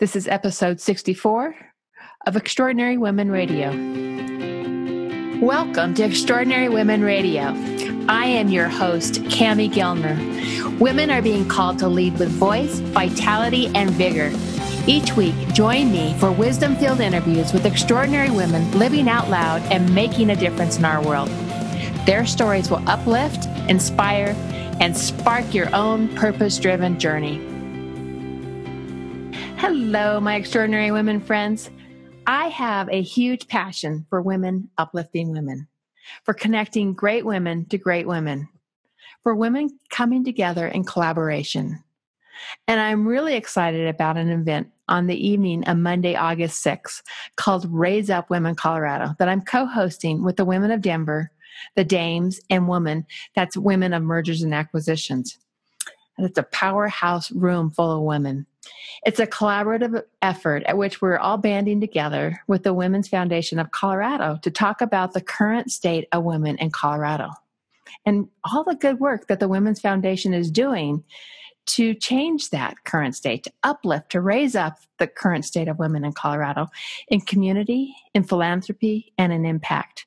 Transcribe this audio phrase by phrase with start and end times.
[0.00, 1.54] This is episode 64
[2.26, 3.68] of Extraordinary Women Radio.
[5.44, 7.52] Welcome to Extraordinary Women Radio.
[8.08, 10.78] I am your host, Cami Gellner.
[10.78, 14.32] Women are being called to lead with voice, vitality, and vigor.
[14.86, 19.94] Each week, join me for wisdom filled interviews with extraordinary women living out loud and
[19.94, 21.28] making a difference in our world.
[22.06, 24.34] Their stories will uplift, inspire,
[24.80, 27.49] and spark your own purpose driven journey.
[29.60, 31.70] Hello, my extraordinary women friends.
[32.26, 35.68] I have a huge passion for women uplifting women,
[36.24, 38.48] for connecting great women to great women,
[39.22, 41.84] for women coming together in collaboration.
[42.68, 47.02] And I'm really excited about an event on the evening of Monday, August 6th
[47.36, 51.32] called Raise Up Women Colorado that I'm co hosting with the women of Denver,
[51.76, 53.04] the Dames, and Women.
[53.36, 55.38] That's Women of Mergers and Acquisitions.
[56.20, 58.44] And it's a powerhouse room full of women.
[59.06, 63.70] It's a collaborative effort at which we're all banding together with the Women's Foundation of
[63.70, 67.30] Colorado to talk about the current state of women in Colorado
[68.04, 71.04] and all the good work that the Women's Foundation is doing
[71.68, 76.04] to change that current state, to uplift, to raise up the current state of women
[76.04, 76.66] in Colorado
[77.08, 80.04] in community, in philanthropy, and in impact.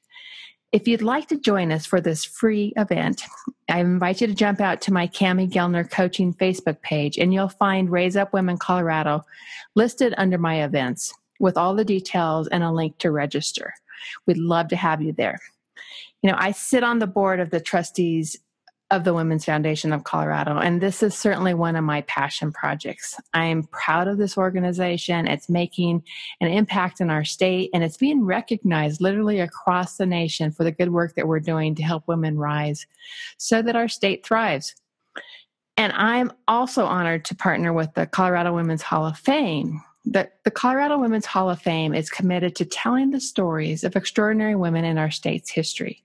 [0.74, 3.22] If you'd like to join us for this free event,
[3.70, 7.48] I invite you to jump out to my Cami Gellner Coaching Facebook page and you'll
[7.48, 9.24] find Raise Up Women Colorado
[9.76, 13.72] listed under my events with all the details and a link to register.
[14.26, 15.40] We'd love to have you there.
[16.24, 18.40] You know, I sit on the board of the trustees
[18.94, 20.56] of the Women's Foundation of Colorado.
[20.60, 23.20] And this is certainly one of my passion projects.
[23.34, 25.28] I am proud of this organization.
[25.28, 26.04] It's making
[26.42, 30.72] an impact in our state and it's being recognized literally across the nation for the
[30.72, 32.86] good work that we're doing to help women rise
[33.38, 34.76] so that our state thrives.
[35.76, 39.82] And I'm also honored to partner with the Colorado Women's Hall of Fame.
[40.06, 44.56] The, the Colorado Women's Hall of Fame is committed to telling the stories of extraordinary
[44.56, 46.04] women in our state's history.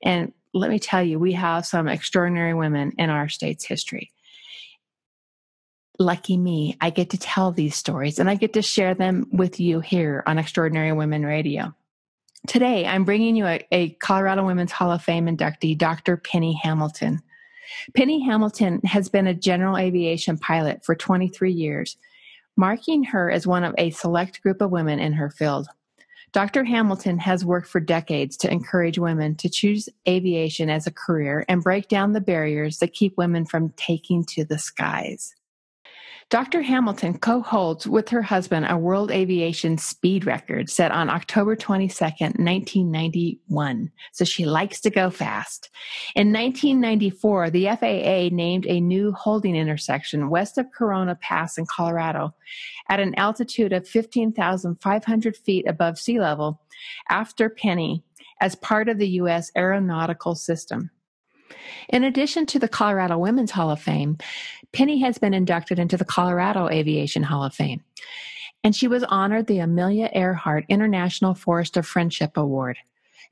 [0.00, 4.12] And let me tell you, we have some extraordinary women in our state's history.
[5.98, 9.60] Lucky me, I get to tell these stories and I get to share them with
[9.60, 11.74] you here on Extraordinary Women Radio.
[12.46, 16.16] Today, I'm bringing you a, a Colorado Women's Hall of Fame inductee, Dr.
[16.16, 17.22] Penny Hamilton.
[17.96, 21.96] Penny Hamilton has been a general aviation pilot for 23 years,
[22.56, 25.68] marking her as one of a select group of women in her field.
[26.34, 26.64] Dr.
[26.64, 31.62] Hamilton has worked for decades to encourage women to choose aviation as a career and
[31.62, 35.32] break down the barriers that keep women from taking to the skies.
[36.30, 36.62] Dr.
[36.62, 42.38] Hamilton co holds with her husband a world aviation speed record set on October 22nd,
[42.38, 43.90] 1991.
[44.12, 45.70] So she likes to go fast.
[46.14, 52.34] In 1994, the FAA named a new holding intersection west of Corona Pass in Colorado
[52.88, 56.60] at an altitude of 15,500 feet above sea level
[57.08, 58.02] after Penny
[58.40, 59.50] as part of the U.S.
[59.56, 60.90] aeronautical system.
[61.88, 64.18] In addition to the Colorado Women's Hall of Fame,
[64.74, 67.82] Penny has been inducted into the Colorado Aviation Hall of Fame.
[68.64, 72.76] And she was honored the Amelia Earhart International Forest of Friendship Award.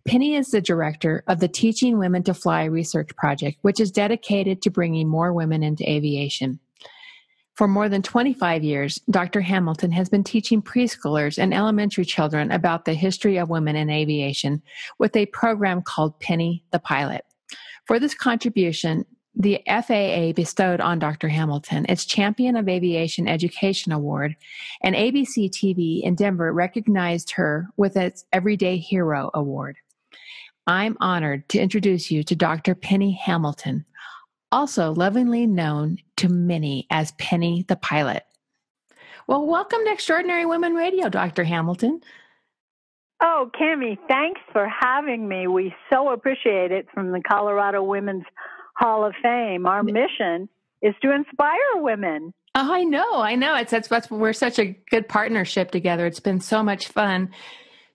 [0.07, 4.63] Penny is the director of the Teaching Women to Fly research project, which is dedicated
[4.63, 6.61] to bringing more women into aviation.
[7.55, 9.41] For more than 25 years, Dr.
[9.41, 14.63] Hamilton has been teaching preschoolers and elementary children about the history of women in aviation
[14.99, 17.25] with a program called Penny the Pilot.
[17.87, 21.29] For this contribution, the FAA bestowed on Dr.
[21.29, 24.37] Hamilton its Champion of Aviation Education Award,
[24.83, 29.77] and ABC TV in Denver recognized her with its Everyday Hero Award.
[30.67, 32.75] I'm honored to introduce you to Dr.
[32.75, 33.85] Penny Hamilton,
[34.53, 38.25] also lovingly known to many as Penny the Pilot.
[39.27, 41.45] Well, welcome to Extraordinary Women Radio, Dr.
[41.45, 42.01] Hamilton.
[43.23, 45.47] Oh, Cami, thanks for having me.
[45.47, 48.25] We so appreciate it from the Colorado Women's
[48.83, 49.67] Hall of Fame.
[49.67, 50.49] Our mission
[50.83, 52.35] is to inspire women.
[52.55, 53.57] Oh, I know, I know.
[53.57, 56.05] It's that's, that's we're such a good partnership together.
[56.07, 57.31] It's been so much fun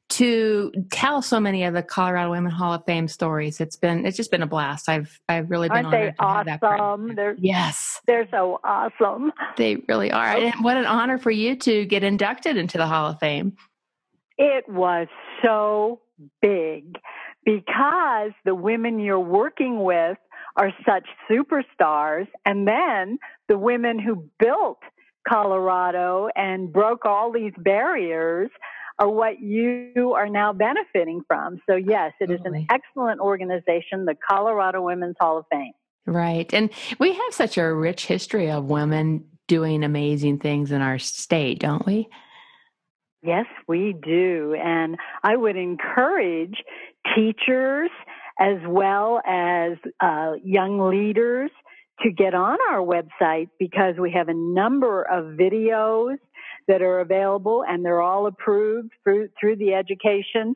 [0.09, 3.59] to tell so many of the Colorado Women Hall of Fame stories.
[3.59, 4.87] It's been it's just been a blast.
[4.87, 7.15] I've I've really been Aren't they awesome?
[7.15, 9.33] They're yes, they're so awesome.
[9.57, 10.37] They really are.
[10.37, 10.61] And oh.
[10.61, 13.57] what an honor for you to get inducted into the Hall of Fame.
[14.37, 15.07] It was
[15.43, 15.99] so
[16.41, 16.97] big
[17.43, 20.17] because the women you're working with
[20.57, 24.79] are such superstars, and then the women who built
[25.27, 28.49] Colorado and broke all these barriers
[28.99, 31.61] are what you are now benefiting from.
[31.69, 35.73] So, yes, it is an excellent organization, the Colorado Women's Hall of Fame.
[36.07, 36.51] Right.
[36.53, 41.59] And we have such a rich history of women doing amazing things in our state,
[41.59, 42.07] don't we?
[43.21, 44.55] Yes, we do.
[44.59, 46.63] And I would encourage
[47.15, 47.89] teachers
[48.39, 51.49] as well as uh, young leaders
[52.01, 56.17] to get on our website because we have a number of videos
[56.67, 60.55] that are available and they're all approved through, through the education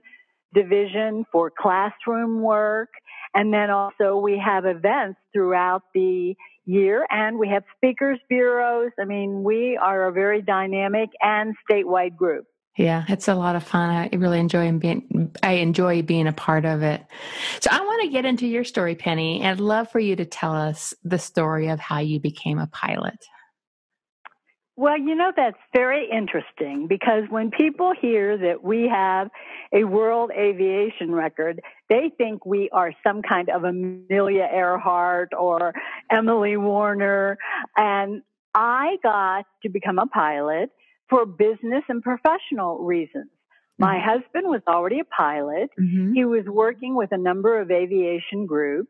[0.54, 2.90] division for classroom work.
[3.34, 6.36] And then also we have events throughout the
[6.66, 8.92] year and we have speakers bureaus.
[9.00, 12.46] I mean, we are a very dynamic and statewide group.
[12.78, 13.90] Yeah, it's a lot of fun.
[13.90, 17.04] I really enjoy being I enjoy being a part of it.
[17.60, 20.56] So I want to get into your story, Penny, I'd love for you to tell
[20.56, 23.26] us the story of how you became a pilot.
[24.78, 29.30] Well, you know, that's very interesting because when people hear that we have
[29.74, 35.74] a world aviation record, they think we are some kind of Amelia Earhart or
[36.10, 37.38] Emily Warner.
[37.76, 38.24] And
[38.56, 40.72] I got to become a pilot
[41.12, 43.30] for business and professional reasons.
[43.78, 44.10] My mm-hmm.
[44.10, 45.70] husband was already a pilot.
[45.80, 46.14] Mm-hmm.
[46.14, 48.90] He was working with a number of aviation groups.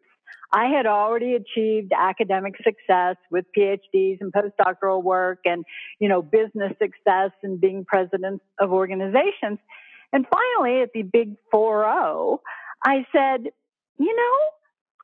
[0.54, 5.64] I had already achieved academic success with PhDs and postdoctoral work and,
[6.00, 9.60] you know, business success and being president of organizations.
[10.14, 11.86] And finally, at the big 4
[12.84, 13.48] I said,
[13.98, 14.38] you know,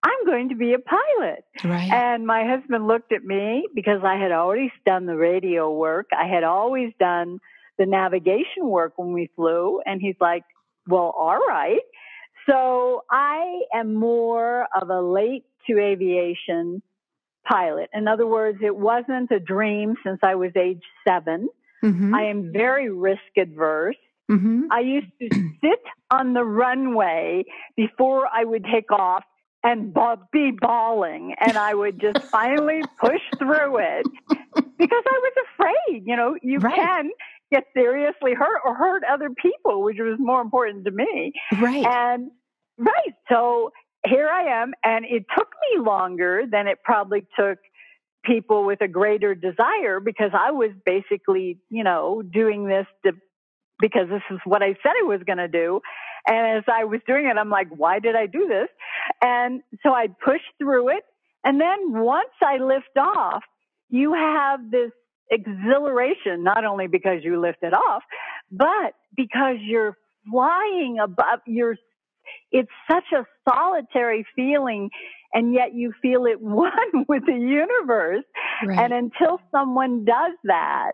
[0.07, 1.43] I'm going to be a pilot.
[1.63, 1.91] Right.
[1.91, 6.07] And my husband looked at me because I had always done the radio work.
[6.17, 7.39] I had always done
[7.77, 9.81] the navigation work when we flew.
[9.85, 10.43] And he's like,
[10.87, 11.81] well, all right.
[12.49, 16.81] So I am more of a late to aviation
[17.45, 17.89] pilot.
[17.93, 21.49] In other words, it wasn't a dream since I was age 7
[21.83, 22.15] mm-hmm.
[22.15, 23.95] I am very risk adverse.
[24.31, 24.63] Mm-hmm.
[24.71, 25.29] I used to
[25.61, 27.45] sit on the runway
[27.75, 29.23] before I would take off
[29.63, 29.93] and
[30.31, 31.35] be bawling.
[31.39, 34.05] And I would just finally push through it
[34.77, 36.03] because I was afraid.
[36.05, 36.75] You know, you right.
[36.75, 37.09] can
[37.51, 41.33] get seriously hurt or hurt other people, which was more important to me.
[41.59, 41.85] Right.
[41.85, 42.31] And
[42.77, 43.13] right.
[43.29, 43.71] So
[44.05, 44.73] here I am.
[44.83, 47.57] And it took me longer than it probably took
[48.23, 53.13] people with a greater desire because I was basically, you know, doing this to,
[53.79, 55.81] because this is what I said I was going to do.
[56.27, 58.67] And as I was doing it, I'm like, why did I do this?
[59.21, 61.03] And so I pushed through it.
[61.43, 63.43] And then once I lift off,
[63.89, 64.91] you have this
[65.31, 68.03] exhilaration, not only because you lift it off,
[68.51, 69.97] but because you're
[70.29, 71.77] flying above, you're,
[72.51, 74.89] it's such a solitary feeling
[75.33, 78.23] and yet you feel it one with the universe.
[78.65, 78.79] Right.
[78.79, 80.93] And until someone does that,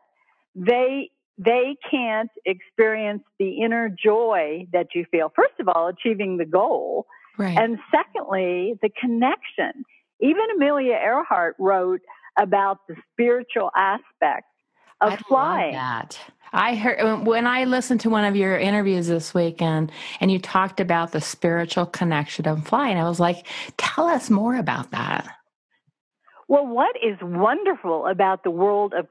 [0.56, 5.32] they they can't experience the inner joy that you feel.
[5.36, 7.06] First of all, achieving the goal.
[7.38, 7.58] Right.
[7.58, 9.84] And secondly, the connection.
[10.22, 12.02] Even Amelia Earhart wrote
[12.40, 14.46] about the spiritual aspect
[15.02, 15.74] of I flying.
[15.74, 16.20] that.
[16.54, 20.38] I heard um, when I listened to one of your interviews this weekend and you
[20.38, 22.98] talked about the spiritual connection of flying.
[22.98, 23.48] I was like,
[23.78, 25.28] tell us more about that.
[26.48, 29.08] Well, what is wonderful about the world of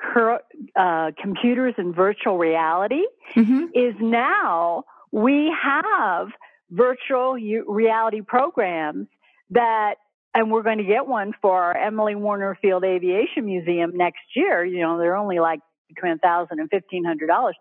[0.76, 3.66] uh, computers and virtual reality mm-hmm.
[3.74, 6.28] is now we have
[6.70, 7.34] virtual
[7.66, 9.06] reality programs
[9.50, 9.94] that,
[10.34, 14.64] and we're going to get one for our Emily Warner Field Aviation Museum next year.
[14.64, 17.56] You know, they're only like between a thousand and fifteen hundred dollars,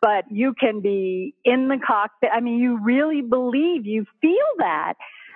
[0.00, 2.30] but you can be in the cockpit.
[2.32, 4.94] I mean, you really believe you feel that,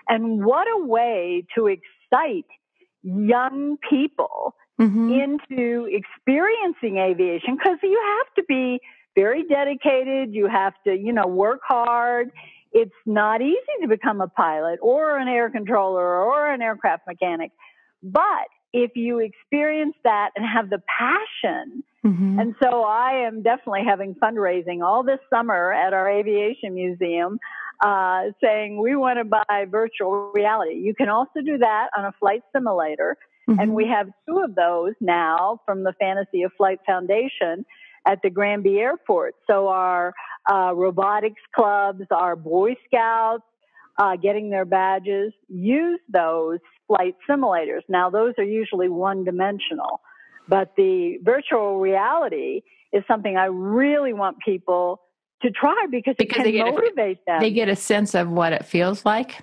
[0.09, 2.47] and what a way to excite
[3.03, 5.13] young people mm-hmm.
[5.13, 8.81] into experiencing aviation because you have to be
[9.17, 10.35] very dedicated.
[10.35, 12.31] You have to, you know, work hard.
[12.73, 17.51] It's not easy to become a pilot or an air controller or an aircraft mechanic.
[18.03, 22.39] But if you experience that and have the passion, mm-hmm.
[22.39, 27.39] and so I am definitely having fundraising all this summer at our aviation museum
[27.81, 30.75] uh, saying we want to buy virtual reality.
[30.75, 33.17] You can also do that on a flight simulator.
[33.49, 33.61] Mm-hmm.
[33.61, 37.65] And we have two of those now from the Fantasy of Flight Foundation
[38.07, 39.37] at the Granby Airport.
[39.47, 40.13] So our
[40.51, 43.45] uh, robotics clubs, our Boy Scouts,
[43.99, 47.83] uh, getting their badges, use those flight simulators.
[47.89, 50.01] Now those are usually one dimensional,
[50.49, 55.01] but the virtual reality is something I really want people
[55.43, 57.41] to try because, because it can motivate a, them.
[57.41, 59.43] They get a sense of what it feels like.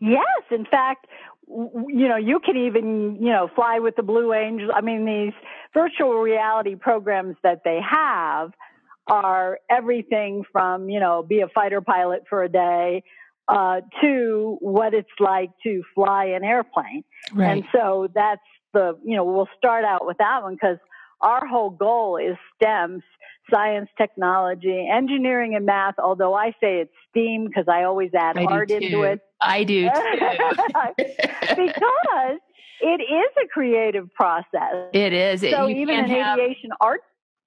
[0.00, 1.06] Yes, in fact,
[1.48, 4.70] you know, you can even, you know, fly with the Blue Angels.
[4.74, 5.32] I mean, these
[5.72, 8.52] virtual reality programs that they have
[9.06, 13.04] are everything from, you know, be a fighter pilot for a day
[13.48, 17.04] uh, to what it's like to fly an airplane.
[17.32, 17.52] Right.
[17.52, 18.42] And so that's
[18.74, 20.78] the, you know, we'll start out with that one because
[21.20, 23.02] our whole goal is STEM,
[23.52, 25.94] science, technology, engineering, and math.
[25.98, 29.20] Although I say it's STEAM because I always add I art into it.
[29.40, 29.94] I do too.
[31.56, 32.38] because
[32.80, 34.90] it is a creative process.
[34.92, 35.40] It is.
[35.40, 37.00] So you even in have, aviation, art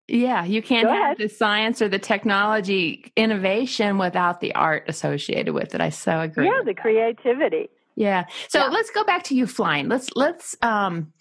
[0.10, 1.18] yeah, you can't Go have ahead.
[1.20, 5.82] the science or the technology innovation without the art associated with it.
[5.82, 6.46] I so agree.
[6.46, 6.78] yeah, the that.
[6.78, 7.70] creativity.
[7.96, 8.26] Yeah.
[8.48, 8.70] So Yeah.
[8.70, 9.88] let's go back to you flying.
[9.88, 11.14] Let's let's um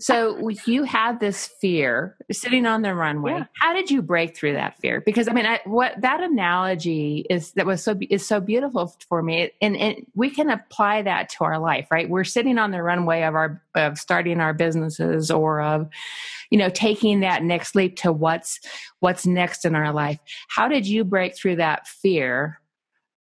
[0.00, 3.32] so you had this fear sitting on the runway.
[3.32, 3.44] Yeah.
[3.60, 5.00] How did you break through that fear?
[5.00, 9.22] Because I mean, I, what that analogy is that was so is so beautiful for
[9.22, 12.08] me, and, and we can apply that to our life, right?
[12.08, 15.88] We're sitting on the runway of our of starting our businesses or of,
[16.50, 18.58] you know, taking that next leap to what's
[19.00, 20.18] what's next in our life.
[20.48, 22.60] How did you break through that fear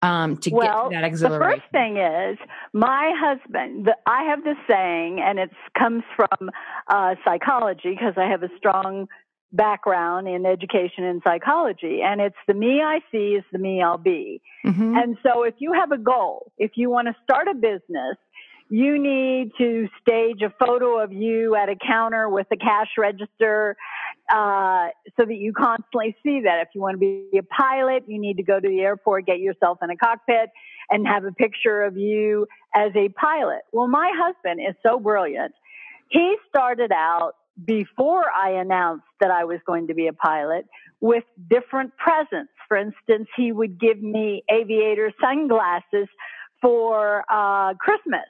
[0.06, 2.38] um, to well, get to that the first thing is
[2.74, 3.86] my husband.
[3.86, 6.50] The, I have this saying, and it comes from
[6.88, 9.08] uh, psychology because I have a strong
[9.52, 13.98] background in education and psychology, and it's the me I see is the me I'll
[13.98, 14.42] be.
[14.66, 15.02] Mhm.
[15.02, 18.18] And so if you have a goal, if you want to start a business,
[18.70, 23.78] you need to stage a photo of you at a counter with a cash register
[24.32, 26.62] uh, so that you constantly see that.
[26.62, 29.40] If you want to be a pilot, you need to go to the airport, get
[29.40, 30.50] yourself in a cockpit,
[30.90, 33.62] and have a picture of you as a pilot.
[33.72, 35.54] Well, my husband is so brilliant.
[36.10, 40.66] He started out before I announced that I was going to be a pilot
[41.00, 42.52] with different presents.
[42.68, 46.08] For instance, he would give me aviator sunglasses
[46.62, 48.26] for uh, Christmas.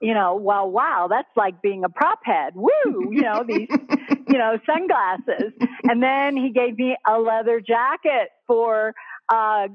[0.00, 2.54] You know, well, wow, that's like being a prop head.
[2.56, 2.70] Woo!
[3.12, 3.68] You know, these,
[4.32, 5.52] you know, sunglasses.
[5.84, 8.94] And then he gave me a leather jacket for,
[9.28, 9.68] uh,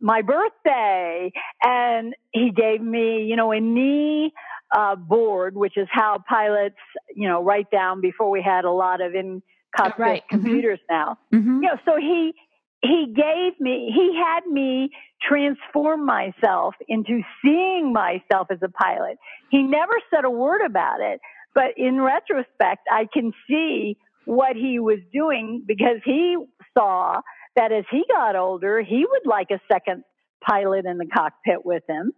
[0.00, 1.30] my birthday.
[1.62, 4.32] And he gave me, you know, a knee,
[4.76, 6.76] uh, board, which is how pilots,
[7.14, 9.42] you know, write down before we had a lot of in
[9.76, 10.22] cockpit Right.
[10.32, 10.40] Mhm.
[10.40, 11.62] computers now Mhm.
[11.62, 12.34] you know, so he
[12.82, 14.90] he gave me he had me
[15.22, 19.18] transform myself into seeing myself as a pilot.
[19.50, 21.20] He never said a word about it,
[21.54, 26.36] but in retrospect, I can see what he was doing because he
[26.76, 27.20] saw
[27.56, 30.04] that as he got older, he would like a second
[30.46, 32.12] pilot in the cockpit with him.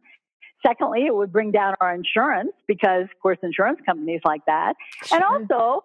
[0.64, 4.74] Secondly, it would bring down our insurance because, of course, insurance companies like that.
[5.10, 5.84] And also,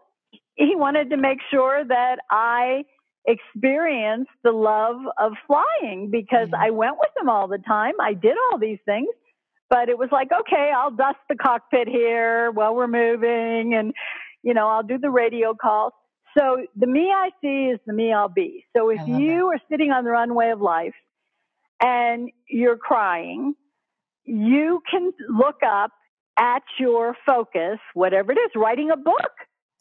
[0.56, 2.84] he wanted to make sure that I
[3.26, 6.60] experienced the love of flying because Yeah.
[6.60, 7.94] I went with him all the time.
[8.00, 9.10] I did all these things,
[9.70, 13.94] but it was like, okay, I'll dust the cockpit here while we're moving and,
[14.44, 15.94] you know, I'll do the radio calls.
[16.38, 18.66] So the me I see is the me I'll be.
[18.76, 20.94] So if you are sitting on the runway of life
[21.82, 23.56] and you're crying,
[24.24, 25.92] you can look up
[26.38, 29.32] at your focus, whatever it is, writing a book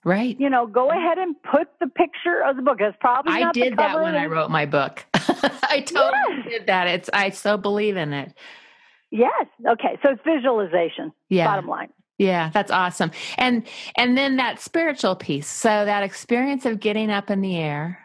[0.06, 0.38] right.
[0.40, 2.78] you know, go ahead and put the picture of the book.
[2.80, 5.04] It's probably I not the did that when I wrote my book.
[5.14, 6.48] I totally Yes.
[6.48, 6.86] did that.
[6.86, 8.32] It's I so believe in it.
[9.10, 9.46] Yes.
[9.66, 9.98] Okay.
[10.04, 11.12] So it's visualization.
[11.28, 11.46] Yeah.
[11.46, 11.88] Bottom line.
[12.18, 13.10] Yeah, that's awesome.
[13.36, 15.46] And and then that spiritual piece.
[15.46, 17.98] So that experience of getting up in the air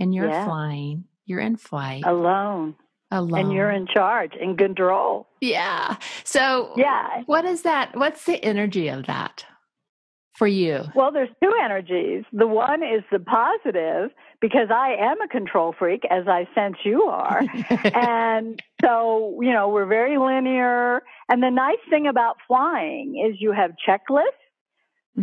[0.00, 0.44] and you're Yeah.
[0.44, 2.74] flying, you're in flight Alone.
[3.12, 3.38] alone.
[3.40, 5.28] And you're in charge, in control.
[5.40, 5.96] Yeah.
[6.24, 7.22] So Yeah.
[7.26, 7.96] what is that?
[7.96, 9.44] What's the energy of that
[10.38, 10.84] for you?
[10.94, 12.24] Well, there's two energies.
[12.32, 17.02] The one is the positive because I am a control freak, as I sense you
[17.02, 17.42] are.
[17.84, 21.02] and so, you know, we're very linear.
[21.28, 24.22] And the nice thing about flying is you have checklists.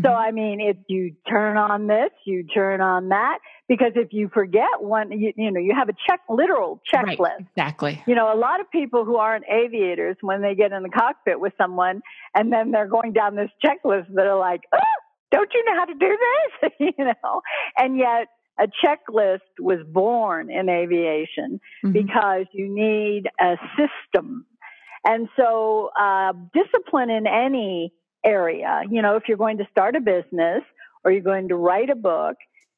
[0.04, 0.28] So, Mhm.
[0.28, 4.82] I mean, if you turn on this, you turn on that, because if you forget
[4.82, 7.20] one, you, you know, you have a check, literal checklist.
[7.20, 8.04] Right, exactly.
[8.06, 11.40] You know, a lot of people who aren't aviators, when they get in the cockpit
[11.40, 12.02] with someone
[12.34, 14.80] and then they're going down this checklist, they're like, oh,
[15.36, 16.72] don't you know how to do this?
[16.98, 17.42] you know,
[17.78, 18.28] and yet
[18.58, 21.94] a checklist was born in aviation Mhm.
[21.94, 24.46] because you need a system.
[25.06, 30.02] And so, uh, discipline in any area, you know, if you're going to start a
[30.02, 30.64] business
[31.04, 32.38] or you're going to write a book,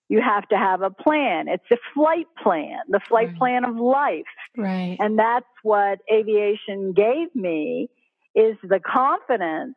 [0.09, 1.47] you have to have a plan.
[1.47, 3.37] It's a flight plan, the flight Right.
[3.37, 4.25] plan of life.
[4.57, 4.97] Right.
[4.99, 7.89] And that's what aviation gave me
[8.35, 9.75] is the confidence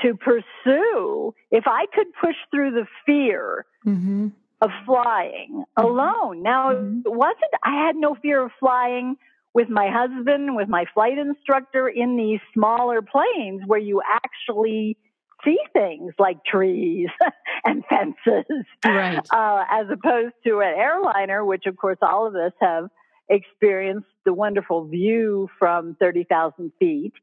[0.00, 1.34] to pursue.
[1.50, 4.28] If I could push through the fear hmm
[4.60, 6.40] of flying alone.
[6.40, 7.04] Now, Mhm.
[7.04, 9.16] it wasn't, I had no fear of flying
[9.54, 14.96] with my husband, with my flight instructor in these smaller planes where you actually
[15.44, 17.08] see things like trees
[17.64, 19.26] and fences, Right.
[19.34, 22.88] uh, as opposed to an airliner, which of course all of us have
[23.28, 27.14] experienced the wonderful view from 30,000 feet,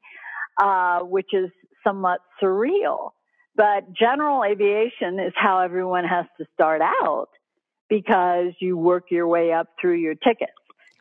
[0.62, 1.50] uh, which is
[1.90, 3.12] somewhat surreal.
[3.56, 7.30] But general aviation is how everyone has to start out
[7.90, 10.54] because you work your way up through your tickets.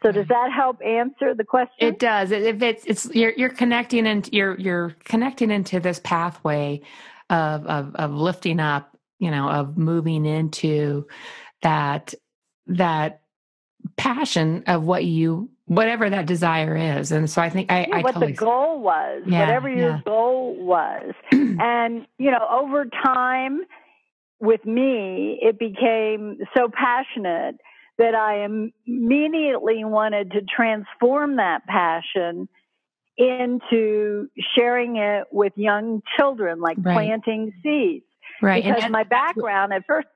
[0.03, 1.75] So does that help answer the question?
[1.79, 2.31] It does.
[2.31, 6.81] If it's it's you're you're connecting and you're you're connecting into this pathway
[7.31, 11.07] of of of lifting up, you know, of moving into
[11.63, 12.15] that
[12.69, 13.23] that
[13.97, 17.13] passion of what you whatever that desire is.
[17.13, 19.91] And so i think i, yeah, I what totally, the goal was yeah, whatever your
[19.91, 20.01] yeah.
[20.05, 21.15] goal was.
[21.61, 23.61] And you know over time
[24.41, 27.57] with me it became so passionate
[27.99, 32.49] that i immediately wanted to transform that passion
[33.17, 36.95] into sharing it with young children like right.
[36.95, 38.05] planting seeds.
[38.41, 40.07] Right because my background at first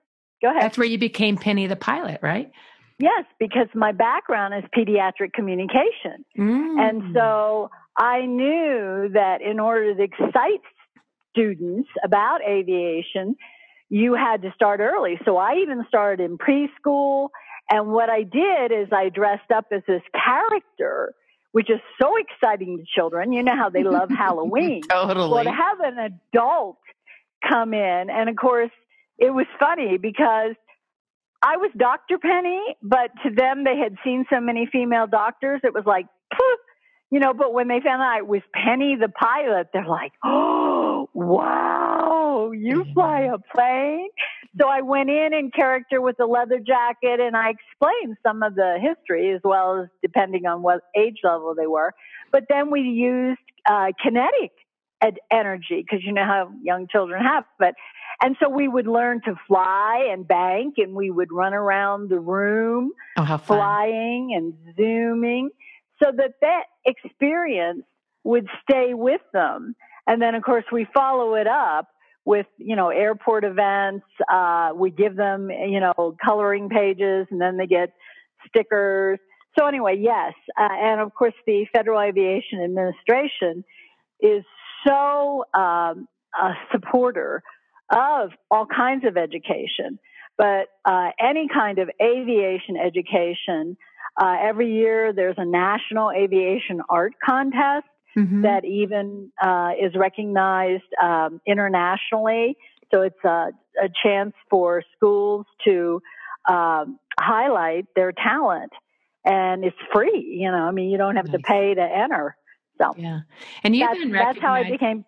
[0.41, 0.63] go ahead.
[0.63, 2.53] that's where you became penny the pilot right
[2.99, 6.25] Yes, because my background is pediatric communication.
[6.39, 6.79] Mm.
[6.79, 10.61] And so I knew that in order to excite
[11.31, 13.37] students about aviation,
[13.89, 15.19] you had to start early.
[15.25, 17.29] So I even started in preschool.
[17.71, 21.15] And what I did is I dressed up as this character,
[21.53, 23.33] which is so exciting to children.
[23.33, 24.83] You know how they love Halloween.
[24.89, 25.31] totally.
[25.31, 26.79] Well, to have an adult
[27.47, 28.71] come in, and of course,
[29.19, 30.55] it was funny because
[31.43, 32.19] I was Dr.
[32.19, 35.61] Penny, but to them, they had seen so many female doctors.
[35.65, 36.59] It was like, Poof!
[37.13, 41.11] you know, but when they found out it was Penny the pilot, they're like, oh,
[41.13, 44.09] wow, you fly a plane?
[44.59, 48.55] So I went in in character with a leather jacket and I explained some of
[48.55, 51.93] the history as well as depending on what age level they were.
[52.31, 54.53] But then we used uh, kinetic
[55.31, 57.75] energy because you know how young children have, but
[58.23, 62.21] and so we would learn to fly and bank and we would run around the
[62.21, 65.51] room oh, flying and zooming
[66.03, 67.83] so that that experience
[68.25, 69.75] would stay with them.
[70.07, 71.89] And then of course we follow it up
[72.25, 74.07] with, you know, airport events.
[74.33, 77.93] Uh, we give them, you know, coloring pages and then they get
[78.49, 79.19] stickers.
[79.59, 80.35] So anyway, yes.
[80.59, 83.65] Uh, and of course the Federal Aviation Administration
[84.21, 84.45] is
[84.87, 87.43] so um, a supporter
[87.91, 89.99] of all kinds of education,
[90.39, 93.77] but uh, any kind of aviation education.
[94.21, 98.43] Uh, every year there's a national aviation art contest mm-hmm.
[98.43, 102.57] that even uh, is recognized um, internationally.
[102.93, 103.49] So it's a,
[103.83, 106.03] a, chance for schools to
[106.47, 108.71] um, highlight their talent,
[109.25, 110.37] and it's free.
[110.39, 111.37] You know, I mean, you don't have nice.
[111.37, 112.37] to pay to enter.
[112.83, 113.21] So yeah,
[113.63, 115.05] and you've that's, been that's how I became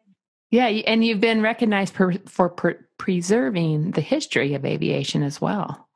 [0.54, 5.88] yeah, and you've been recognized per, for per, preserving the history of aviation as well.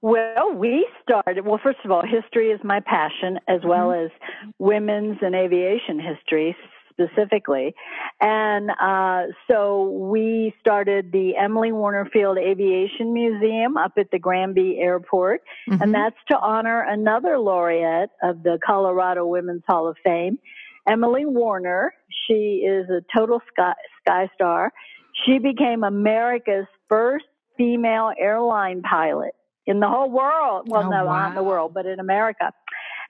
[0.00, 3.68] Well, we started, well, first of all, history is my passion, as mm-hmm.
[3.68, 4.10] well as
[4.58, 6.56] women's and aviation history
[6.98, 7.74] specifically.
[8.20, 14.78] And uh, so we started the Emily Warner Field Aviation Museum up at the Granby
[14.80, 15.82] Airport, mm-hmm.
[15.82, 20.38] and that's to honor another laureate of the Colorado Women's Hall of Fame,
[20.88, 21.94] Emily Warner.
[22.26, 24.72] She is a total sky, sky star.
[25.26, 27.24] She became America's first
[27.56, 29.34] female airline pilot
[29.66, 30.68] in the whole world.
[30.68, 31.12] Well, oh, no, wow.
[31.12, 32.52] not in the world, but in America.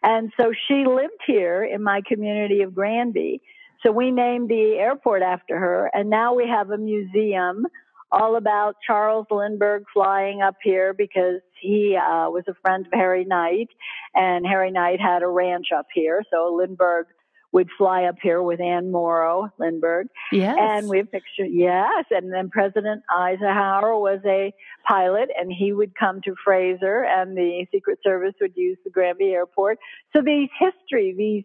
[0.03, 3.41] And so she lived here in my community of Granby.
[3.85, 7.67] So we named the airport after her, and now we have a museum
[8.11, 13.25] all about Charles Lindbergh flying up here because he uh, was a friend of Harry
[13.25, 13.69] Knight,
[14.15, 16.25] and Harry Knight had a ranch up here.
[16.33, 17.07] So Lindbergh
[17.53, 20.09] would fly up here with Anne Morrow Lindbergh.
[20.33, 20.57] Yes.
[20.59, 22.05] And we have pictures, yes.
[22.11, 24.53] And then President Eisenhower was a
[24.87, 29.31] pilot and he would come to Fraser and the Secret Service would use the Granby
[29.31, 29.79] Airport.
[30.15, 31.45] So these history, these,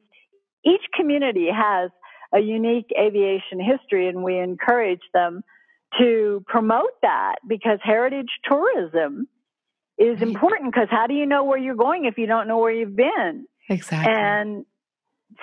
[0.66, 1.90] each community has
[2.34, 5.42] a unique aviation history and we encourage them
[6.00, 9.28] to promote that because heritage tourism
[9.98, 12.72] is important because how do you know where you're going if you don't know where
[12.72, 13.46] you've been?
[13.70, 14.12] Exactly.
[14.12, 14.66] And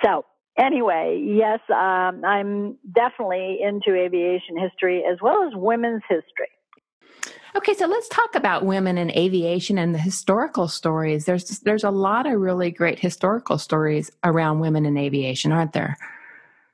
[0.03, 0.25] so
[0.61, 6.49] anyway, yes, um, I'm definitely into aviation history as well as women's history.
[7.53, 11.25] Okay, so let's talk about women in aviation and the historical stories.
[11.25, 15.97] There's there's a lot of really great historical stories around women in aviation, aren't there?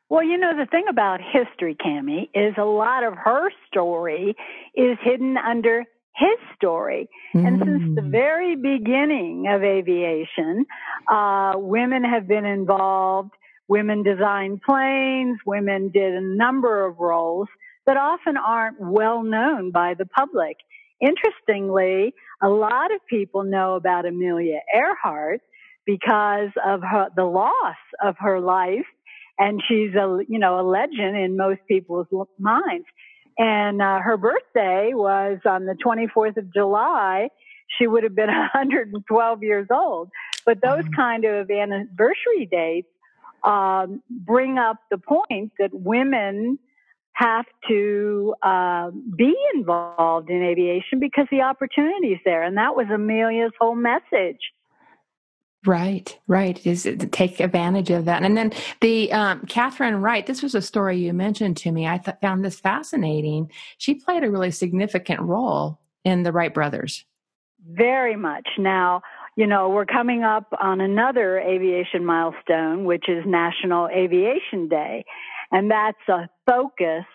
[0.10, 4.36] Well, you know the thing about history, Cami, is a lot of her story
[4.76, 5.84] is hidden under
[6.16, 7.10] his story.
[7.36, 7.48] Mm.
[7.48, 8.12] And since the mm.
[8.12, 10.66] very beginning of aviation,
[11.12, 13.32] uh, women have been involved
[13.68, 17.48] Women designed planes, women did a number of roles
[17.86, 20.58] that often aren't well known by the public.
[21.02, 25.42] Interestingly, a lot of people know about Amelia Earhart
[25.86, 28.86] because of her, the loss of her life,
[29.40, 32.08] and she's a you know a legend in most people's
[32.40, 32.86] minds.
[33.38, 37.30] and uh, her birthday was on the 24th of July,
[37.78, 40.10] she would have been 112 years old.
[40.46, 40.94] But those mm-hmm.
[40.94, 42.88] kind of anniversary dates
[43.44, 46.60] um, bring up the point that women
[47.14, 52.44] have to uh, be involved in aviation because the opportunity is there.
[52.44, 54.40] And that was Amelia's whole message.
[55.66, 56.66] Right, right.
[56.66, 60.26] Is to take advantage of that, and then the um, Katharine Wright.
[60.26, 61.88] This was a story you mentioned to me.
[61.88, 63.52] I th- found this fascinating.
[63.78, 67.04] She played a really significant role in the Wright brothers.
[67.70, 68.48] Very much.
[68.58, 69.02] Now,
[69.38, 75.06] you know, we're coming up on another aviation milestone, which is National Aviation Day,
[75.52, 77.06] and that's a focus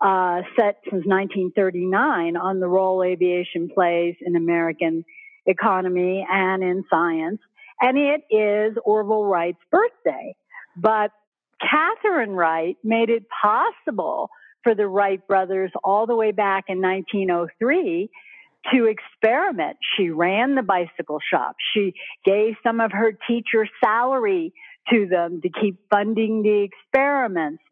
[0.00, 5.04] uh, set since 1939 on the role aviation plays in American
[5.46, 7.38] economy and in science
[7.80, 10.34] and it is Orville Wright's birthday.
[10.76, 11.10] But
[11.60, 14.28] Katharine Wright made it possible
[14.62, 18.10] for the Wright brothers all the way back in 1903
[18.72, 19.76] to experiment.
[19.96, 21.56] She ran the bicycle shop.
[21.74, 24.52] She gave some of her teacher salary
[24.90, 27.62] to them to keep funding the experiments.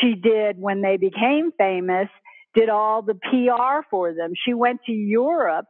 [0.00, 2.08] She did, when they became famous,
[2.54, 4.32] did all the PR for them.
[4.44, 5.66] She went to Europe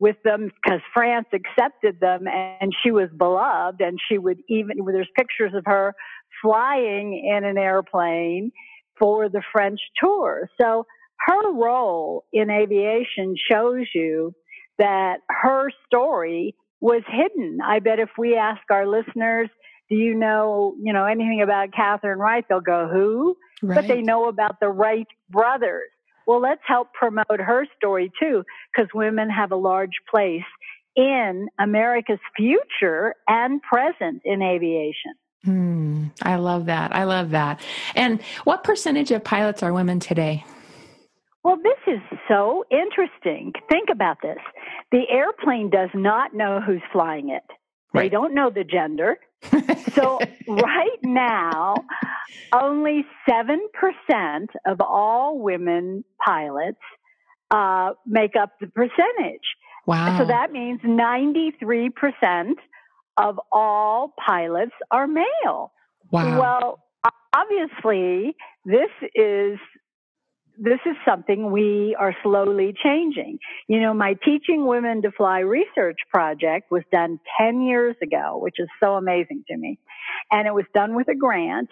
[0.00, 5.08] with them because France accepted them and she was beloved and she would even, there's
[5.16, 5.94] pictures of her
[6.42, 8.52] flying in an airplane
[8.98, 10.48] for the French tour.
[10.60, 10.86] So
[11.26, 14.34] her role in aviation shows you
[14.78, 17.58] that her story was hidden.
[17.64, 19.48] I bet if we ask our listeners,
[19.88, 22.44] do you know, you know, anything about Katharine Wright?
[22.48, 23.36] They'll go, who?
[23.62, 23.76] Right.
[23.76, 25.88] But they know about the Wright brothers.
[26.26, 30.42] Well, let's help promote her story too, because women have a large place
[30.94, 35.14] in America's future and present in aviation.
[35.44, 36.94] Hmm, I love that.
[36.94, 37.60] I love that.
[37.94, 40.44] And what percentage of pilots are women today?
[41.48, 43.52] Well, this is so interesting.
[43.70, 44.36] Think about this.
[44.92, 47.42] The airplane does not know who's flying it.
[47.94, 49.16] They don't know the gender.
[49.94, 51.74] so right now,
[52.52, 56.78] only 7% of all women pilots
[57.50, 59.40] uh, make up the percentage.
[59.86, 60.18] Wow.
[60.18, 62.52] So that means 93%
[63.16, 65.72] of all pilots are male.
[66.10, 66.38] Wow.
[66.38, 66.84] Well,
[67.34, 69.58] obviously, this is
[70.58, 73.38] this is something we are slowly changing.
[73.68, 78.56] You know, my Teaching Women to Fly research project was done 10 years ago, which
[78.58, 79.78] is so amazing to me.
[80.30, 81.70] And it was done with a grant.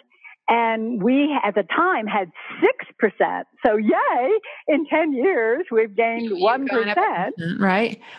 [0.49, 2.31] And we at the time had
[2.63, 3.43] 6%.
[3.65, 4.31] So yay,
[4.69, 7.33] in 10 years, we've gained 1%.
[7.59, 8.01] Right.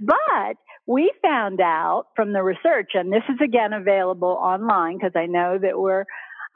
[0.00, 0.56] but
[0.86, 5.58] we found out from the research, and this is again available online because I know
[5.60, 6.04] that we're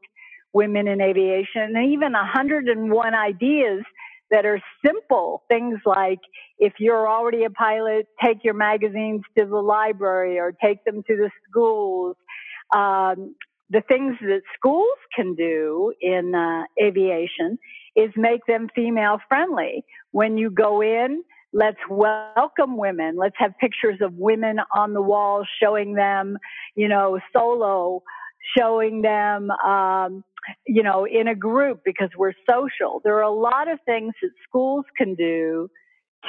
[0.52, 3.84] women in aviation, and even 101 ideas
[4.30, 6.18] that are simple things like
[6.58, 11.16] if you're already a pilot, take your magazines to the library or take them to
[11.16, 12.16] the schools.
[12.74, 13.34] Um,
[13.70, 17.58] the things that schools can do in uh, aviation
[17.96, 19.84] is make them female friendly.
[20.12, 21.22] When you go in,
[21.52, 23.16] let's welcome women.
[23.16, 26.38] Let's have pictures of women on the wall showing them,
[26.74, 28.02] you know, solo,
[28.56, 30.24] showing them, um,
[30.66, 33.00] you know, in a group because we're social.
[33.04, 35.68] There are a lot of things that schools can do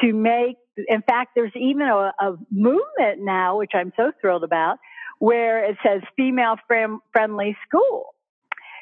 [0.01, 4.77] to make, in fact, there's even a, a movement now, which I'm so thrilled about,
[5.19, 8.15] where it says female friendly school.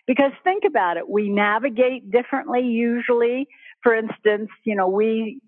[0.10, 3.48] Because think about it, we navigate differently usually.
[3.84, 5.40] For instance, you know, we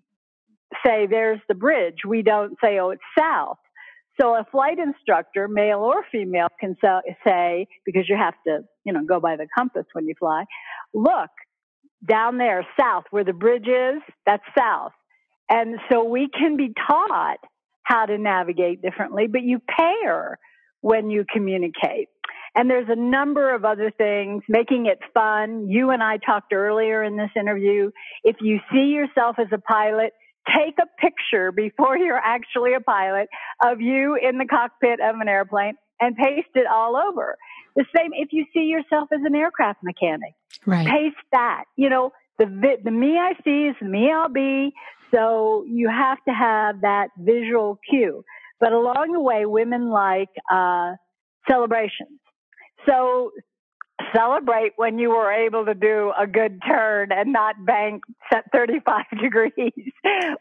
[0.85, 2.05] say there's the bridge.
[2.07, 3.57] We don't say, oh, it's south.
[4.21, 6.75] So a flight instructor, male or female, can
[7.25, 10.45] say, because you have to, you know, go by the compass when you fly,
[10.93, 11.31] look,
[12.07, 14.91] down there, south, where the bridge is, that's south.
[15.49, 17.39] And so we can be taught
[17.81, 20.37] how to navigate differently, but you pair
[20.81, 22.09] when you communicate.
[22.53, 25.69] And there's a number of other things, making it fun.
[25.69, 27.91] You and I talked earlier in this interview.
[28.23, 30.11] If you see yourself as a pilot,
[30.47, 33.29] take a picture before you're actually a pilot
[33.63, 37.37] of you in the cockpit of an airplane and paste it all over.
[37.75, 40.33] The same if you see yourself as an aircraft mechanic.
[40.65, 40.87] Right.
[40.87, 41.65] Paste that.
[41.77, 44.73] You know, the the me I see is the me I'll be.
[45.13, 48.23] So you have to have that visual cue.
[48.59, 50.93] But along the way, women like uh,
[51.49, 52.19] celebrations.
[52.87, 53.31] So
[54.15, 59.05] celebrate when you were able to do a good turn and not bank set 35
[59.21, 59.91] degrees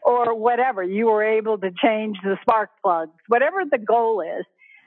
[0.03, 0.83] or whatever.
[0.83, 4.45] You were able to change the spark plugs, whatever the goal is.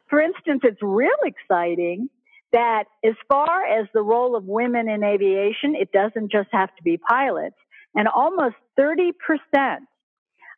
[0.09, 2.09] For instance, it's real exciting
[2.53, 6.83] that as far as the role of women in aviation, it doesn't just have to
[6.83, 7.57] be pilots.
[7.97, 9.13] And almost 30%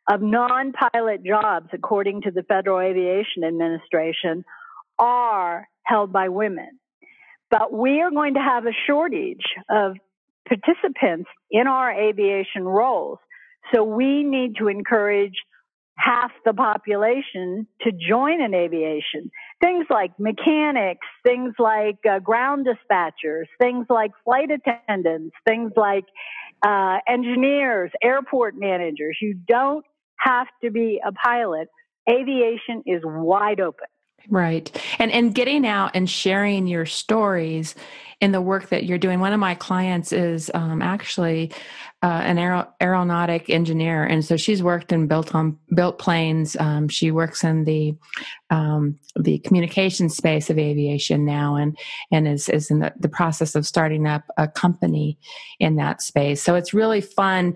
[0.09, 4.45] of non-pilot jobs, according to the Federal Aviation Administration,
[4.99, 6.79] are held by women.
[7.49, 9.95] But we are going to have a shortage of
[10.47, 13.19] participants in our aviation roles.
[13.73, 15.33] So we need to encourage
[15.97, 19.31] half the population to join in aviation.
[19.61, 26.05] Things like mechanics, things like uh, ground dispatchers, things like flight attendants, things like
[26.65, 29.17] uh, engineers, airport managers.
[29.21, 29.85] You don't
[30.19, 31.67] have to be a pilot.
[32.09, 33.87] Aviation is wide open.
[34.29, 34.69] Right.
[34.99, 37.75] And and getting out and sharing your stories
[38.19, 39.19] in the work that you're doing.
[39.19, 41.51] One of my clients is um, actually
[42.01, 46.57] uh, an aer- aeronautic engineer, and so she's worked and built on built planes.
[46.59, 47.95] Um, she works in the
[48.49, 51.77] um, the communication space of aviation now, and
[52.11, 55.17] and is is in the, the process of starting up a company
[55.59, 56.41] in that space.
[56.41, 57.55] So it's really fun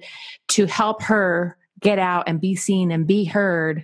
[0.49, 3.83] to help her get out and be seen and be heard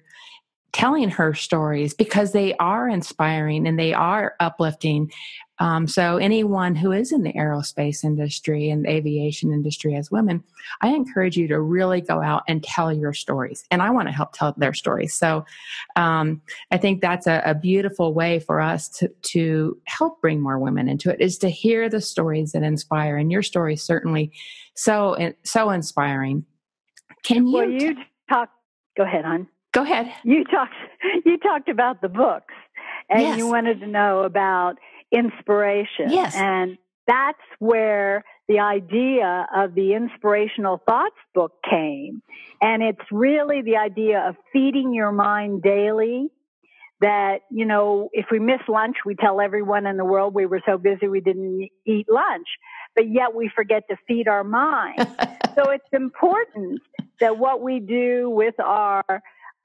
[0.77, 5.11] telling her stories because they are inspiring and they are uplifting.
[5.57, 10.43] Um, so anyone who is in the aerospace industry and aviation industry as women,
[10.81, 13.65] I encourage you to really go out and tell your stories.
[13.71, 15.15] And I want to help tell their stories.
[15.15, 15.45] So
[15.95, 20.59] um, I think that's a, a, beautiful way for us to, to help bring more
[20.59, 23.17] women into it is to hear the stories that inspire.
[23.17, 24.31] And your story is certainly
[24.75, 26.45] so, so inspiring.
[27.23, 27.53] Can you?
[27.53, 27.95] Well, you
[28.29, 28.51] talk.
[28.95, 29.47] Go ahead, hon.
[29.77, 30.11] Go ahead.
[30.23, 30.73] You talked
[31.23, 32.55] you talked about the books
[33.11, 33.37] and yes.
[33.37, 34.77] you wanted to know about
[35.11, 36.09] inspiration.
[36.09, 36.33] Yes.
[36.35, 42.23] And that's where the idea of the inspirational thoughts book came.
[42.59, 46.29] And it's really the idea of feeding your mind daily
[46.99, 50.61] that, you know, if we miss lunch, we tell everyone in the world we were
[50.65, 52.47] so busy we didn't eat lunch,
[52.95, 54.97] but yet we forget to feed our mind.
[55.55, 56.81] so it's important
[57.19, 59.03] that what we do with our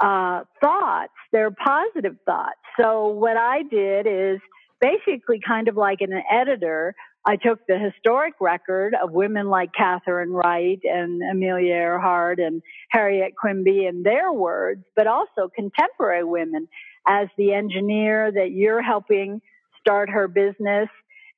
[0.02, 2.58] uh, thoughts, they're positive thoughts.
[2.78, 4.40] So what I did is
[4.80, 6.94] basically kind of like an editor.
[7.24, 13.34] I took the historic record of women like Katharine Wright and Amelia Earhart and Harriet
[13.40, 16.66] Quimby and their words, but also contemporary women
[17.06, 19.40] as the engineer that you're helping
[19.80, 20.88] start her business,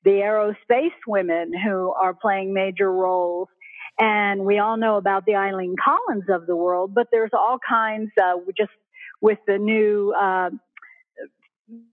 [0.05, 3.49] the aerospace women who are playing major roles
[3.99, 8.11] and we all know about the Eileen Collins of the world, but there's all kinds,
[8.21, 8.73] uh, just
[9.21, 10.51] with the new, uh,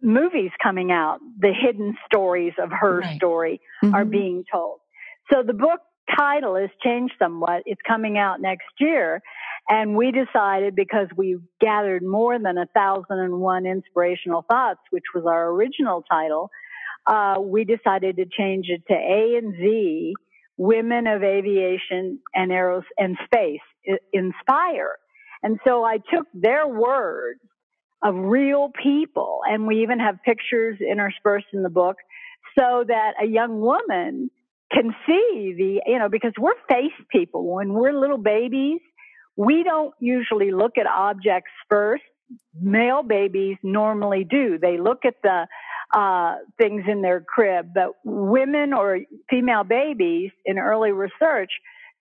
[0.02, 3.16] movies coming out, the hidden stories of her right.
[3.16, 3.94] story mm-hmm.
[3.94, 4.80] are being told.
[5.32, 5.80] So the book
[6.18, 7.64] title has changed somewhat.
[7.66, 9.22] It's coming out next year.
[9.70, 15.04] And we decided because we gathered more than a thousand and one inspirational thoughts, which
[15.14, 16.50] was our original title,
[17.08, 20.14] uh, we decided to change it to A and Z
[20.62, 24.91] women of aviation and aeros and space inspire.
[25.41, 27.39] And so I took their words
[28.04, 31.95] of real people and we even have pictures interspersed in the book
[32.60, 34.30] so that a young woman
[34.71, 37.56] can see the, you know, because we're face people.
[37.56, 38.82] When we're little babies,
[39.36, 42.04] we don't usually look at objects first.
[42.54, 44.60] Male babies normally do.
[44.62, 45.47] They look at the
[45.93, 47.71] uh, things in their crib.
[47.73, 48.99] But women or
[49.30, 51.51] female babies in early research,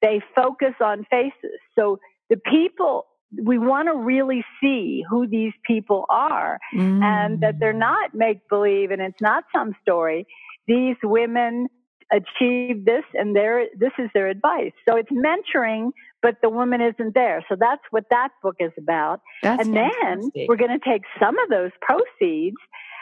[0.03, 1.59] they focus on faces.
[1.79, 1.99] So
[2.29, 3.07] the people,
[3.43, 7.03] we want to really see who these people are mm.
[7.03, 10.27] and that they're not make believe and it's not some story.
[10.67, 11.69] These women
[12.13, 14.73] achieve this and their, this is their advice.
[14.89, 15.91] So it's mentoring,
[16.23, 17.45] but the woman isn't there.
[17.49, 19.21] So that's what that book is about.
[19.43, 20.33] That's and fantastic.
[20.35, 22.57] then we're going to take some of those proceeds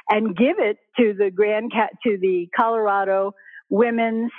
[0.09, 1.73] and give it to the Grand
[2.05, 3.33] to the Colorado
[3.69, 4.33] Women's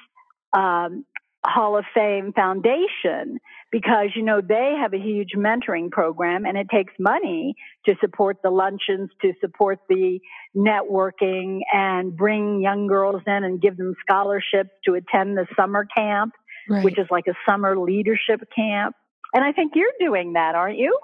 [0.54, 1.06] um,
[1.46, 3.40] Hall of Fame Foundation
[3.72, 7.56] because you know they have a huge mentoring program and it takes money
[7.86, 10.20] to support the luncheons, to support the
[10.56, 16.34] networking and bring young girls in and give them scholarships to attend the summer camp,
[16.68, 16.84] right.
[16.84, 18.96] which is like a summer leadership camp.
[19.34, 20.98] And I think you're doing that, aren't you?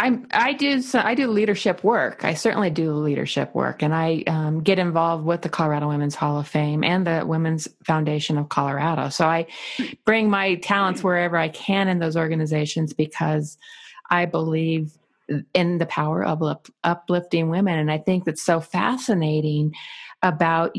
[0.00, 2.24] I I do I do leadership work.
[2.24, 6.40] I certainly do leadership work, and I um, get involved with the Colorado Women's Hall
[6.40, 9.10] of Fame and the Women's Foundation of Colorado.
[9.10, 9.46] So I
[10.06, 13.58] bring my talents wherever I can in those organizations because
[14.10, 14.96] I believe
[15.52, 16.42] in the power of
[16.82, 19.74] uplifting women, and I think that's so fascinating
[20.22, 20.74] about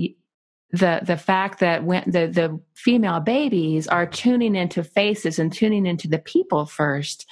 [0.71, 5.85] the the fact that when the the female babies are tuning into faces and tuning
[5.85, 7.25] into the people first.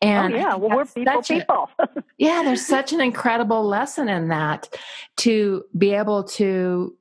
[0.00, 0.54] Oh, and oh, yeah.
[0.54, 4.68] well we're people people a, yeah there's such an incredible lesson in that
[5.16, 6.96] to be able to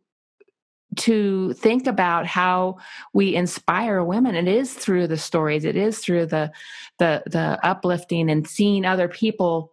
[0.97, 2.77] to think about how
[3.13, 4.35] we inspire women.
[4.35, 5.65] It is through the stories.
[5.65, 6.51] It is through the
[6.99, 9.71] the the uplifting and seeing other people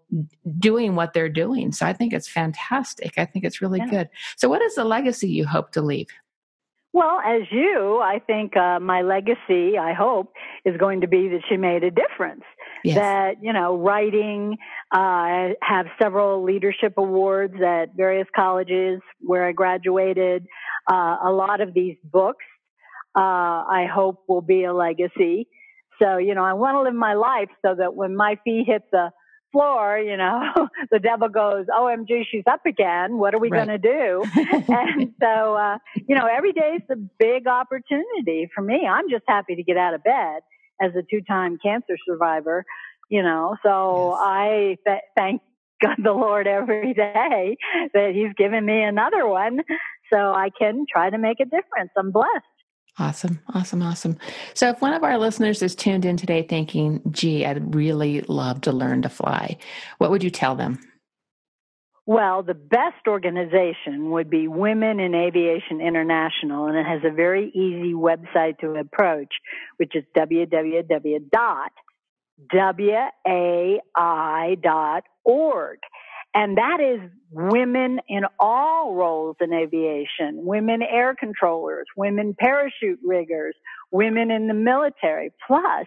[0.58, 1.72] doing what they're doing.
[1.72, 3.18] So i think it's fantastic.
[3.18, 3.90] I think it's really yeah.
[3.90, 4.08] good.
[4.37, 6.08] So what is the legacy you hope to leave?
[6.94, 10.32] Well, as you, I think uh, my legacy, I hope,
[10.64, 12.44] is going to be that she made a difference.
[12.85, 12.97] Yes.
[12.97, 14.59] That, you know, writing,
[14.92, 20.47] uh, have several leadership awards at various colleges where I graduated.
[20.90, 22.44] Uh, a lot of these books,
[23.16, 25.49] uh, I hope will be a legacy.
[26.03, 28.83] So, you know, I want to live my life so that when my feet hit
[28.92, 29.12] the
[29.51, 30.53] floor, you know,
[30.90, 33.16] the devil goes, OMG, she's up again.
[33.16, 33.66] What are we right.
[33.66, 34.25] going to do?
[34.75, 38.87] and so, uh, you know, every day is a big opportunity for me.
[38.87, 40.42] I'm just happy to get out of bed
[40.80, 42.64] as a two time cancer survivor,
[43.10, 44.20] you know, so yes.
[44.22, 45.42] I th- thank
[45.82, 47.56] God the Lord every day
[47.92, 49.60] that he's given me another one
[50.12, 51.90] so I can try to make a difference.
[51.96, 52.44] I'm blessed.
[52.96, 54.16] Awesome, awesome, awesome.
[54.54, 58.60] So, if one of our listeners is tuned in today thinking, gee, I'd really love
[58.62, 59.56] to learn to fly,
[59.98, 60.78] what would you tell them?
[62.07, 67.49] Well, the best organization would be Women in Aviation International, and it has a very
[67.51, 69.33] easy website to approach,
[69.79, 70.99] which is www.wai.org.
[76.37, 83.55] And that is women in all roles in aviation, women air controllers, women parachute riggers,
[83.93, 85.31] women in the military.
[85.47, 85.87] Plus,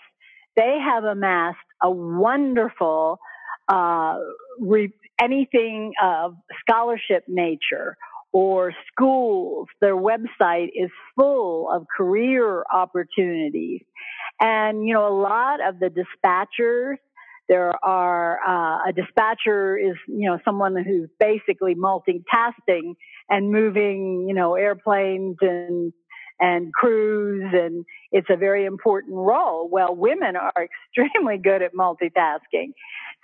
[0.56, 3.20] they have amassed a wonderful,
[3.68, 4.18] uh,
[4.60, 7.98] re- anything of scholarship nature
[8.34, 9.68] or schools.
[9.82, 13.82] Their website is full of career opportunities.
[14.40, 16.98] And, you know, a lot of the dispatchers
[17.50, 22.96] there are uh, a dispatcher is you know someone who's basically multitasking
[23.30, 25.94] and moving you know airplanes and
[26.40, 29.68] and crews and it's a very important role.
[29.70, 30.52] Well, women are
[30.98, 32.74] extremely good at multitasking.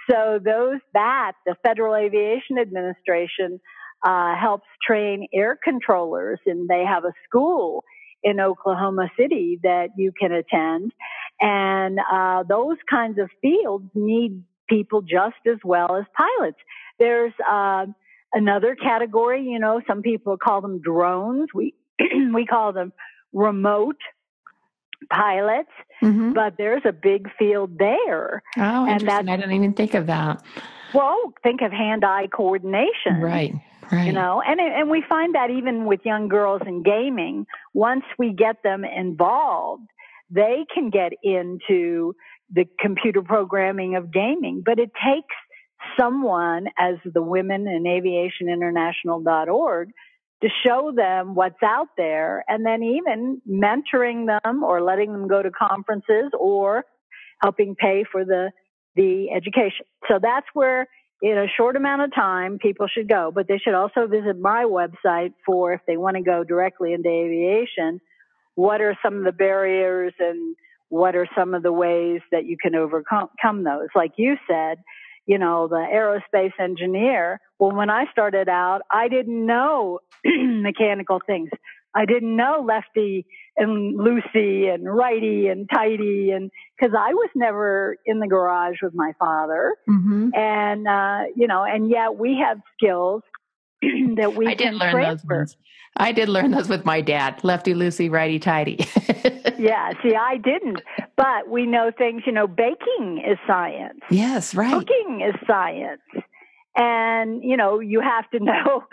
[0.10, 3.60] So those that the Federal Aviation Administration
[4.04, 7.84] uh, helps train air controllers and they have a school
[8.24, 10.92] in Oklahoma City that you can attend.
[11.40, 16.58] And uh, those kinds of fields need people just as well as pilots.
[17.00, 17.86] There's uh,
[18.34, 21.50] another category, you know, some people call them drones.
[21.54, 21.76] We
[22.34, 22.94] we call them
[23.34, 23.98] remote
[25.10, 25.70] pilots,
[26.02, 26.34] mm-hmm.
[26.34, 28.44] but there's a big field there.
[28.58, 29.30] Oh, and interesting.
[29.30, 30.42] I didn't even think of that.
[30.94, 33.22] Well, think of hand-eye coordination.
[33.22, 33.54] Right.
[33.92, 34.08] Right.
[34.08, 38.32] You know, and and we find that even with young girls in gaming, once we
[38.32, 39.84] get them involved,
[40.32, 42.16] they can get into
[42.52, 45.36] the computer programming of gaming, but it takes
[46.00, 49.90] someone as the women in aviation international.org
[50.44, 55.42] to show them what's out there and then even mentoring them or letting them go
[55.42, 56.86] to conferences or
[57.42, 58.52] helping pay for the
[58.96, 59.86] the education.
[60.08, 60.88] So that's where
[61.22, 64.66] in a short amount of time people should go, but they should also visit my
[64.66, 68.00] website for if they want to go directly into aviation
[68.56, 70.56] what are some of the barriers and
[70.90, 73.88] what are some of the ways that you can overcome those?
[73.96, 74.78] Like you said,
[75.26, 77.40] you know, the aerospace engineer.
[77.60, 81.50] Well, when I started out, I didn't know mechanical things.
[81.96, 87.96] I didn't know lefty and loosey and righty and tighty and because I was never
[88.06, 89.76] in the garage with my father.
[89.88, 90.30] Mm-hmm.
[90.34, 93.22] And, uh, you know, and yet we have skills
[94.16, 95.48] that we I can transfer.
[95.96, 98.78] I did learn those with my dad, lefty loosey, righty tighty.
[99.60, 100.82] yeah, see, I didn't,
[101.16, 102.24] but we know things.
[102.26, 104.00] You know, baking is science.
[104.10, 104.74] Yes, right.
[104.74, 106.02] Cooking is science,
[106.76, 108.86] and you know, you have to know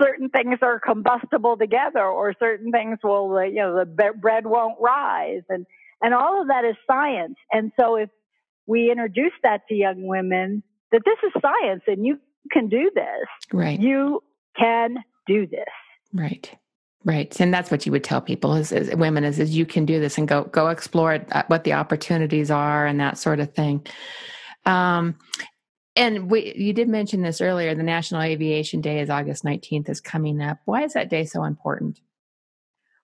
[0.00, 4.78] certain things are combustible together, or certain things will, uh, you know, the bread won't
[4.80, 5.66] rise, and
[6.00, 7.36] and all of that is science.
[7.50, 8.10] And so, if
[8.66, 10.62] we introduce that to young women,
[10.92, 12.20] that this is science, and you
[12.52, 13.26] can do this.
[13.52, 13.80] Right.
[13.80, 14.22] You
[14.56, 14.96] can
[15.26, 15.64] do this.
[16.12, 16.50] Right.
[17.04, 17.38] Right.
[17.38, 20.00] And that's what you would tell people is, is women is, is you can do
[20.00, 23.52] this and go, go explore it, uh, what the opportunities are and that sort of
[23.52, 23.86] thing.
[24.64, 25.16] Um,
[25.96, 27.74] and we, you did mention this earlier.
[27.74, 30.58] The National Aviation Day is August 19th is coming up.
[30.64, 32.00] Why is that day so important?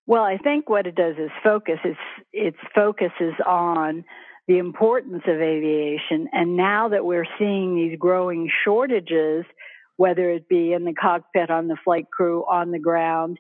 [0.07, 1.79] Well, I think what it does is focus.
[1.85, 1.99] It's,
[2.33, 4.05] its focuses on
[4.49, 6.29] the importance of aviation.
[6.33, 9.45] And now that we're seeing these growing shortages,
[10.01, 13.39] whether it be in the cockpit, on the flight crew, on the ground.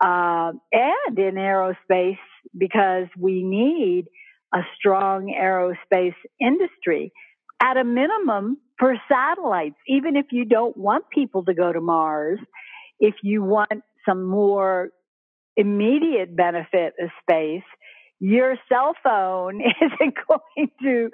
[0.00, 2.18] uh, and in aerospace
[2.58, 4.06] because we need
[4.54, 7.12] a strong aerospace industry
[7.62, 9.76] at a minimum for satellites.
[9.88, 12.40] Even if you don't want people to go to Mars,
[13.00, 14.90] if you want some more
[15.56, 17.64] immediate benefit of space,
[18.20, 21.10] your cell phone isn't going to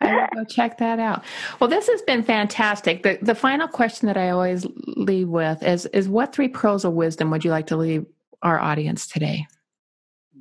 [0.00, 1.24] I will go check that out.
[1.58, 3.02] Well, this has been fantastic.
[3.02, 6.92] The the final question that I always leave with is is what three pearls of
[6.92, 8.06] wisdom would you like to leave
[8.42, 9.46] our audience today?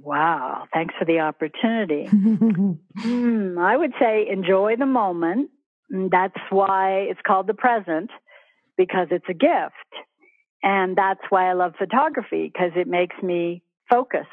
[0.01, 2.07] Wow, thanks for the opportunity.
[2.11, 5.49] mm, I would say enjoy the moment.
[5.89, 8.11] That's why it's called the present,
[8.77, 9.73] because it's a gift.
[10.63, 14.27] And that's why I love photography, because it makes me focus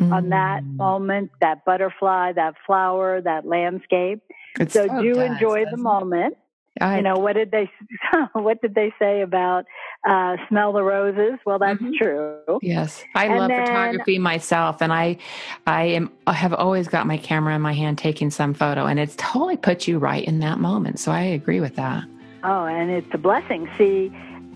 [0.00, 0.12] mm.
[0.12, 0.76] on that mm.
[0.76, 4.22] moment, that butterfly, that flower, that landscape.
[4.58, 6.36] It so, so do enjoy the moment.
[6.80, 7.70] I, you know what did they
[8.32, 9.64] what did they say about
[10.08, 11.38] uh, smell the roses?
[11.44, 11.92] Well, that's mm-hmm.
[12.02, 12.58] true.
[12.62, 15.18] Yes, I and love then, photography myself, and I
[15.66, 18.98] I am I have always got my camera in my hand taking some photo, and
[18.98, 20.98] it's totally put you right in that moment.
[20.98, 22.04] So I agree with that.
[22.42, 23.68] Oh, and it's a blessing.
[23.76, 24.10] See,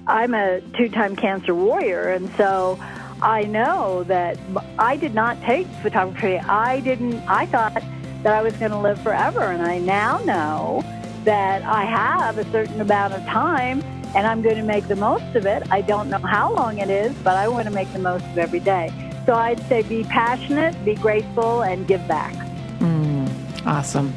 [0.07, 2.79] I'm a two-time cancer warrior, and so
[3.21, 4.39] I know that
[4.79, 6.39] I did not take photography.
[6.39, 7.17] I didn't.
[7.29, 7.83] I thought
[8.23, 10.83] that I was going to live forever, and I now know
[11.25, 13.83] that I have a certain amount of time
[14.15, 15.63] and I'm going to make the most of it.
[15.71, 18.39] I don't know how long it is, but I want to make the most of
[18.39, 18.93] every day.
[19.27, 22.35] So I'd say be passionate, be grateful, and give back.
[22.79, 24.13] Mm, awesome.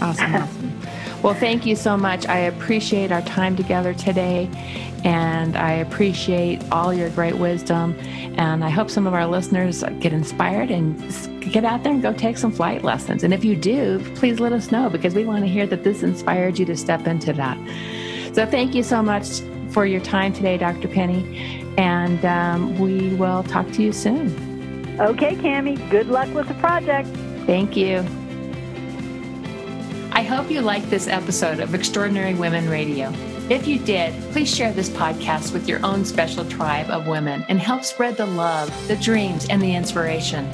[0.00, 0.34] Awesome.
[0.34, 0.80] awesome.
[1.22, 2.26] Well, thank you so much.
[2.26, 4.48] I appreciate our time together today,
[5.04, 7.94] and I appreciate all your great wisdom.
[8.38, 10.98] And I hope some of our listeners get inspired and
[11.52, 13.22] get out there and go take some flight lessons.
[13.22, 16.02] And if you do, please let us know because we want to hear that this
[16.02, 17.58] inspired you to step into that.
[18.32, 20.88] So thank you so much for your time today, Dr.
[20.88, 21.64] Penny.
[21.76, 24.28] And um, we will talk to you soon.
[25.00, 25.76] Okay, Cami.
[25.90, 27.08] Good luck with the project.
[27.46, 28.04] Thank you.
[30.12, 33.12] I hope you liked this episode of Extraordinary Women Radio.
[33.48, 37.58] If you did, please share this podcast with your own special tribe of women and
[37.58, 40.48] help spread the love, the dreams, and the inspiration.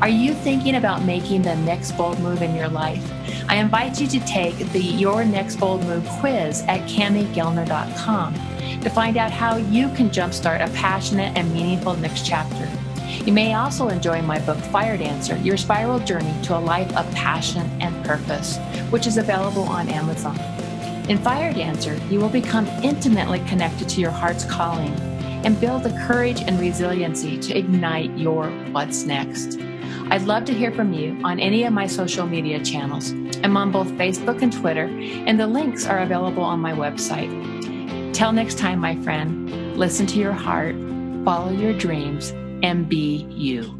[0.00, 3.06] Are you thinking about making the next bold move in your life?
[3.50, 8.34] I invite you to take the Your Next Bold Move quiz at CamiGellner.com
[8.80, 12.66] to find out how you can jumpstart a passionate and meaningful next chapter.
[13.26, 17.10] You may also enjoy my book, Fire Dancer Your Spiral Journey to a Life of
[17.14, 18.56] Passion and Purpose,
[18.88, 20.38] which is available on Amazon.
[21.10, 24.94] In Fire Dancer, you will become intimately connected to your heart's calling
[25.44, 29.58] and build the courage and resiliency to ignite your what's next.
[30.12, 33.12] I'd love to hear from you on any of my social media channels.
[33.44, 37.30] I'm on both Facebook and Twitter, and the links are available on my website.
[38.12, 40.74] Till next time, my friend, listen to your heart,
[41.24, 42.30] follow your dreams,
[42.64, 43.79] and be you.